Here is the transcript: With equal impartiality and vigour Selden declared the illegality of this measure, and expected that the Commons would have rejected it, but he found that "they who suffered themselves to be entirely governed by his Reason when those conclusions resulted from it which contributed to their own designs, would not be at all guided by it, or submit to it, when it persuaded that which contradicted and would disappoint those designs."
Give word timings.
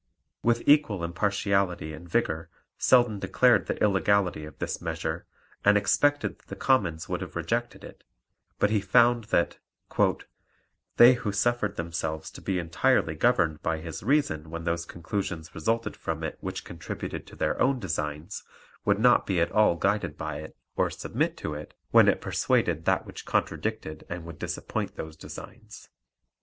With 0.41 0.63
equal 0.67 1.03
impartiality 1.03 1.93
and 1.93 2.09
vigour 2.09 2.49
Selden 2.79 3.19
declared 3.19 3.67
the 3.67 3.77
illegality 3.83 4.45
of 4.45 4.57
this 4.57 4.81
measure, 4.81 5.27
and 5.63 5.77
expected 5.77 6.39
that 6.39 6.47
the 6.47 6.55
Commons 6.55 7.07
would 7.07 7.21
have 7.21 7.35
rejected 7.35 7.83
it, 7.83 8.03
but 8.57 8.71
he 8.71 8.81
found 8.81 9.25
that 9.25 9.59
"they 10.97 11.13
who 11.13 11.31
suffered 11.31 11.75
themselves 11.75 12.31
to 12.31 12.41
be 12.41 12.57
entirely 12.57 13.13
governed 13.13 13.61
by 13.61 13.77
his 13.77 14.01
Reason 14.01 14.49
when 14.49 14.63
those 14.63 14.85
conclusions 14.87 15.53
resulted 15.53 15.95
from 15.95 16.23
it 16.23 16.39
which 16.41 16.65
contributed 16.65 17.27
to 17.27 17.35
their 17.35 17.61
own 17.61 17.77
designs, 17.79 18.43
would 18.83 18.97
not 18.97 19.27
be 19.27 19.39
at 19.39 19.51
all 19.51 19.75
guided 19.75 20.17
by 20.17 20.37
it, 20.37 20.57
or 20.75 20.89
submit 20.89 21.37
to 21.37 21.53
it, 21.53 21.75
when 21.91 22.07
it 22.07 22.21
persuaded 22.21 22.85
that 22.85 23.05
which 23.05 23.23
contradicted 23.23 24.03
and 24.09 24.25
would 24.25 24.39
disappoint 24.39 24.95
those 24.95 25.15
designs." 25.15 25.89